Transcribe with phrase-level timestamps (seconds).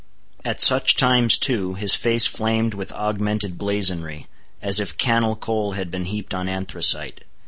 [0.43, 4.25] At such times, too, his face flamed with augmented blazonry,
[4.59, 7.23] as if cannel coal had been heaped on anthracite.